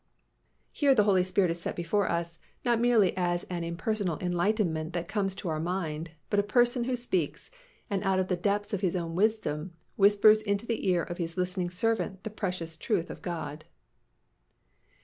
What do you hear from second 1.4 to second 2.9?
is set before us, not